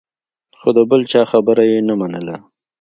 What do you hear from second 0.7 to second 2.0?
د بل چا خبره یې نه